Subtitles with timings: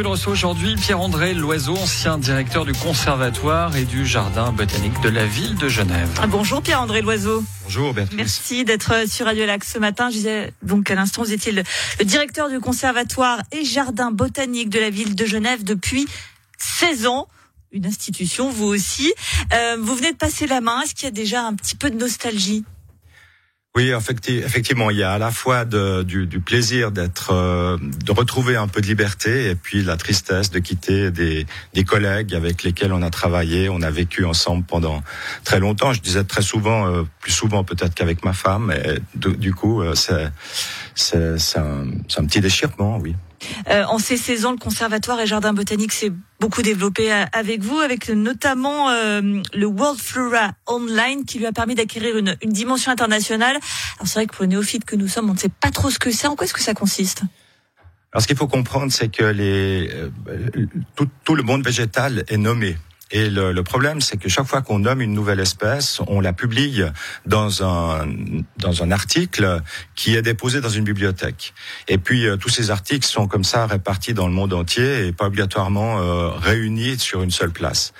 [0.00, 5.54] Reçoit aujourd'hui Pierre-André Loiseau, ancien directeur du conservatoire et du jardin botanique de la ville
[5.54, 6.08] de Genève.
[6.20, 7.44] Ah, bonjour Pierre-André Loiseau.
[7.64, 8.16] Bonjour Béatrice.
[8.16, 10.08] Merci d'être sur Radio Lac ce matin.
[10.08, 11.62] Je disais donc à l'instant, vous étiez le,
[12.04, 16.08] directeur du conservatoire et jardin botanique de la ville de Genève depuis
[16.58, 17.28] 16 ans
[17.70, 19.12] une institution, vous aussi.
[19.54, 20.82] Euh, vous venez de passer la main.
[20.82, 22.64] Est-ce qu'il y a déjà un petit peu de nostalgie?
[23.74, 23.90] Oui,
[24.28, 28.68] effectivement, il y a à la fois du, du, plaisir d'être, euh, de retrouver un
[28.68, 33.00] peu de liberté, et puis la tristesse de quitter des, des, collègues avec lesquels on
[33.00, 35.02] a travaillé, on a vécu ensemble pendant
[35.44, 35.94] très longtemps.
[35.94, 39.94] Je disais très souvent, euh, plus souvent peut-être qu'avec ma femme, et du coup, euh,
[39.94, 40.30] c'est,
[40.94, 41.86] c'est, c'est un,
[42.18, 43.14] un petit déchirement, oui.
[43.68, 47.62] Euh, en ces 16 ans, le conservatoire et jardin botanique s'est beaucoup développé euh, avec
[47.62, 52.92] vous, avec notamment euh, le World Flora Online qui lui a permis d'acquérir une, dimension
[52.92, 53.56] internationale.
[53.96, 55.90] Alors c'est vrai que pour les néophytes que nous sommes, on ne sait pas trop
[55.90, 56.26] ce que c'est.
[56.26, 57.22] En quoi est-ce que ça consiste?
[58.12, 59.90] Alors, ce qu'il faut comprendre, c'est que les,
[61.24, 62.76] tout, le monde végétal est nommé.
[63.12, 66.32] Et le, le problème, c'est que chaque fois qu'on nomme une nouvelle espèce, on la
[66.32, 66.82] publie
[67.26, 68.06] dans un
[68.56, 69.60] dans un article
[69.94, 71.54] qui est déposé dans une bibliothèque.
[71.88, 75.12] Et puis euh, tous ces articles sont comme ça répartis dans le monde entier et
[75.12, 77.92] pas obligatoirement euh, réunis sur une seule place.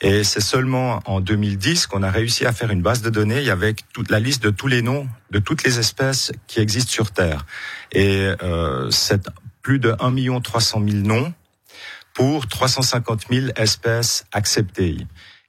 [0.00, 3.84] Et c'est seulement en 2010 qu'on a réussi à faire une base de données avec
[3.92, 7.46] toute la liste de tous les noms de toutes les espèces qui existent sur Terre.
[7.92, 9.28] Et euh, c'est
[9.62, 11.32] plus de 1 300 000 noms
[12.14, 14.96] pour 350 000 espèces acceptées.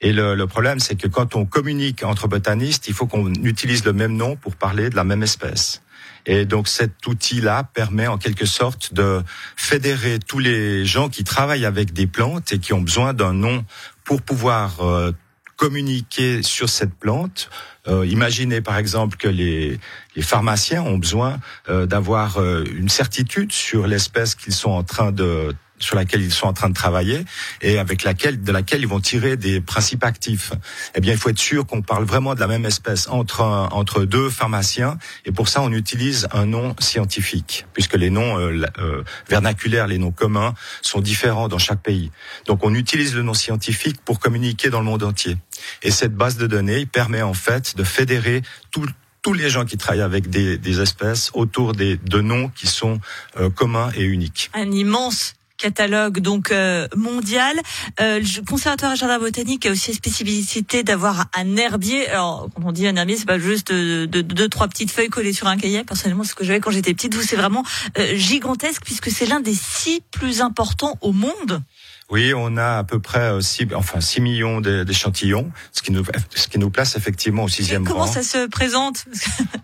[0.00, 3.84] Et le, le problème, c'est que quand on communique entre botanistes, il faut qu'on utilise
[3.84, 5.82] le même nom pour parler de la même espèce.
[6.26, 9.22] Et donc cet outil-là permet en quelque sorte de
[9.56, 13.64] fédérer tous les gens qui travaillent avec des plantes et qui ont besoin d'un nom
[14.04, 15.12] pour pouvoir euh,
[15.56, 17.50] communiquer sur cette plante.
[17.86, 19.78] Euh, imaginez par exemple que les,
[20.16, 25.12] les pharmaciens ont besoin euh, d'avoir euh, une certitude sur l'espèce qu'ils sont en train
[25.12, 27.24] de sur laquelle ils sont en train de travailler
[27.60, 30.52] et avec laquelle, de laquelle ils vont tirer des principes actifs.
[30.94, 34.04] Eh bien, il faut être sûr qu'on parle vraiment de la même espèce entre entre
[34.04, 39.02] deux pharmaciens et pour ça, on utilise un nom scientifique puisque les noms euh, euh,
[39.28, 42.10] vernaculaires, les noms communs sont différents dans chaque pays.
[42.46, 45.36] Donc, on utilise le nom scientifique pour communiquer dans le monde entier.
[45.82, 48.86] Et cette base de données permet en fait de fédérer tout,
[49.22, 53.00] tous les gens qui travaillent avec des, des espèces autour des, de noms qui sont
[53.38, 54.50] euh, communs et uniques.
[54.54, 57.56] Un immense catalogue donc euh, mondial.
[58.00, 62.08] Euh, le conservatoire et jardin botanique a aussi la spécificité d'avoir un herbier.
[62.08, 65.32] Alors quand on dit un herbier, c'est pas juste de, deux trois petites feuilles collées
[65.32, 65.84] sur un cahier.
[65.84, 67.64] Personnellement, ce que j'avais quand j'étais petite, vous c'est vraiment
[67.98, 71.62] euh, gigantesque puisque c'est l'un des six plus importants au monde.
[72.10, 76.04] Oui, on a à peu près 6, euh, enfin 6 millions d'échantillons, ce qui nous
[76.34, 77.92] ce qui nous place effectivement au sixième rang.
[77.92, 79.06] Comment ça se présente?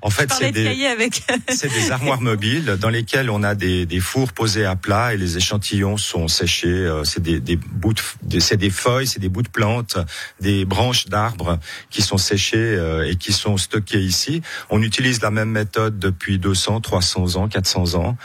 [0.00, 1.22] En fait, c'est des, avec...
[1.48, 5.36] des armoires mobiles dans lesquelles on a des, des, fours posés à plat et les
[5.36, 6.68] échantillons sont séchés.
[6.68, 7.92] Euh, c'est des, des bouts,
[8.22, 9.98] de, c'est des feuilles, c'est des bouts de plantes,
[10.40, 11.58] des branches d'arbres
[11.90, 14.40] qui sont séchées euh, et qui sont stockées ici.
[14.70, 18.16] On utilise la même méthode depuis 200, 300 ans, 400 ans.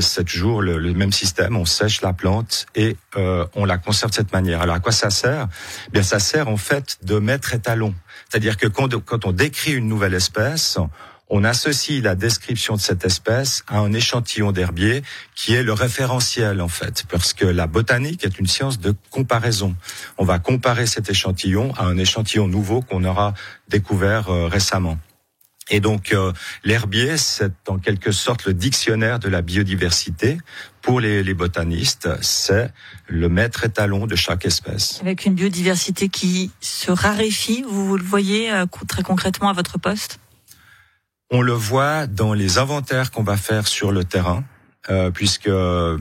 [0.00, 1.56] C'est toujours le, le, même système.
[1.56, 4.60] On sèche la plante et euh, on la conserve de cette manière.
[4.60, 5.48] Alors à quoi ça sert?
[5.88, 7.94] Eh Bien, ça sert en fait de mettre étalon.
[8.28, 10.78] C'est-à-dire que quand, quand on décrit une nouvelle espèce,
[11.30, 15.02] on associe la description de cette espèce à un échantillon d'herbier
[15.34, 19.74] qui est le référentiel en fait, parce que la botanique est une science de comparaison.
[20.18, 23.34] On va comparer cet échantillon à un échantillon nouveau qu'on aura
[23.68, 24.98] découvert euh, récemment.
[25.70, 26.32] Et donc euh,
[26.62, 30.38] l'herbier, c'est en quelque sorte le dictionnaire de la biodiversité.
[30.82, 32.70] Pour les, les botanistes, c'est
[33.06, 35.00] le maître étalon de chaque espèce.
[35.00, 40.18] Avec une biodiversité qui se raréfie, vous le voyez euh, très concrètement à votre poste?
[41.30, 44.44] On le voit dans les inventaires qu'on va faire sur le terrain.
[44.90, 45.96] Euh, puisque euh,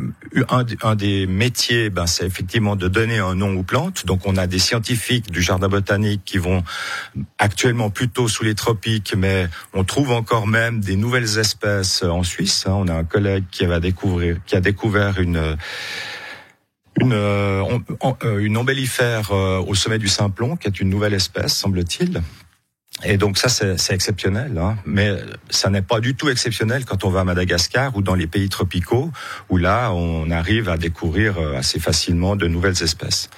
[0.49, 4.05] un, des métiers, ben, c'est effectivement de donner un nom aux plantes.
[4.05, 6.63] Donc, on a des scientifiques du jardin botanique qui vont
[7.37, 12.65] actuellement plutôt sous les tropiques, mais on trouve encore même des nouvelles espèces en Suisse.
[12.67, 12.73] Hein.
[12.75, 15.57] On a un collègue qui va découvrir, qui a découvert une
[17.01, 17.79] une, euh,
[18.37, 22.21] une ombellifère au sommet du Simplon, qui est une nouvelle espèce, semble-t-il.
[23.05, 24.77] Et donc ça, c'est exceptionnel, hein.
[24.85, 25.11] mais
[25.49, 28.49] ça n'est pas du tout exceptionnel quand on va à Madagascar ou dans les pays
[28.49, 29.11] tropicaux,
[29.49, 33.29] où là, on arrive à découvrir euh, assez facilement de nouvelles espèces.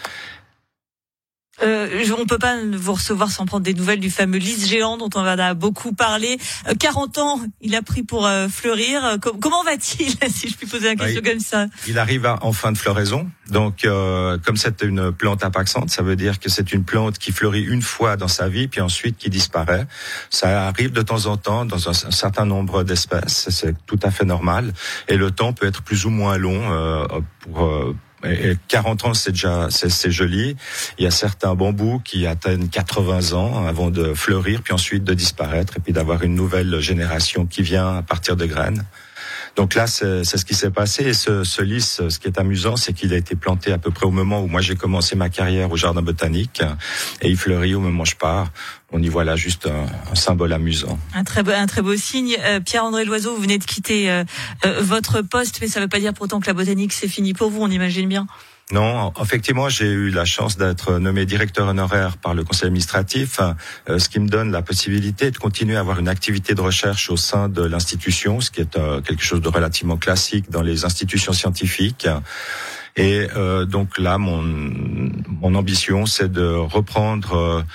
[1.64, 5.10] Euh, on peut pas vous recevoir sans prendre des nouvelles du fameux lys géant dont
[5.16, 6.38] on va beaucoup parler.
[6.80, 9.04] 40 euh, ans, il a pris pour euh, fleurir.
[9.06, 11.68] Euh, comment va-t-il, si je puis poser la question comme ça?
[11.88, 13.30] Il arrive en fin de floraison.
[13.50, 17.64] Donc, comme c'est une plante apaxante, ça veut dire que c'est une plante qui fleurit
[17.64, 19.86] une fois dans sa vie, puis ensuite qui disparaît.
[20.30, 23.50] Ça arrive de temps en temps dans un, certain nombre d'espèces.
[23.50, 24.74] C'est tout à fait normal.
[25.08, 27.08] Et le temps peut être plus ou moins long
[27.40, 27.70] pour
[28.24, 30.56] Et 40 ans, c'est déjà c'est joli.
[30.98, 35.14] Il y a certains bambous qui atteignent 80 ans avant de fleurir, puis ensuite de
[35.14, 38.84] disparaître, et puis d'avoir une nouvelle génération qui vient à partir de graines.
[39.56, 41.04] Donc là, c'est ce qui s'est passé.
[41.04, 43.92] Et ce, ce, lys, ce qui est amusant, c'est qu'il a été planté à peu
[43.92, 46.62] près au moment où moi j'ai commencé ma carrière au jardin botanique,
[47.22, 48.52] et il fleurit au moment où je pars.
[48.92, 50.98] On y voit là juste un, symbole amusant.
[51.14, 52.38] Un très beau, un très beau signe.
[52.40, 54.24] Euh, Pierre-André Loiseau, vous venez de quitter euh,
[54.66, 57.34] euh, votre poste, mais ça ne veut pas dire pourtant que la botanique c'est fini
[57.34, 57.62] pour vous.
[57.62, 58.28] On imagine bien.
[58.72, 63.40] Non, effectivement, j'ai eu la chance d'être nommé directeur honoraire par le conseil administratif,
[63.88, 67.12] euh, ce qui me donne la possibilité de continuer à avoir une activité de recherche
[67.12, 70.84] au sein de l'institution, ce qui est euh, quelque chose de relativement classique dans les
[70.84, 72.08] institutions scientifiques.
[72.98, 77.66] Et euh, donc là, mon, mon ambition, c'est de reprendre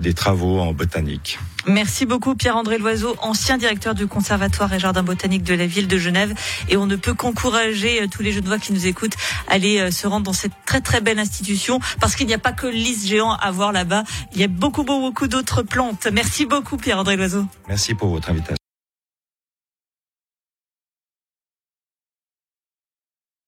[0.00, 1.38] des travaux en botanique.
[1.68, 5.98] Merci beaucoup Pierre-André Loiseau, ancien directeur du Conservatoire et Jardin botanique de la ville de
[5.98, 6.34] Genève.
[6.70, 9.16] Et on ne peut qu'encourager euh, tous les jeunes voix qui nous écoutent
[9.48, 12.38] à aller euh, se rendre dans cette très très belle institution parce qu'il n'y a
[12.38, 14.04] pas que lys géant à voir là-bas.
[14.32, 16.08] Il y a beaucoup beaucoup d'autres plantes.
[16.10, 17.44] Merci beaucoup Pierre-André Loiseau.
[17.68, 18.57] Merci pour votre invitation.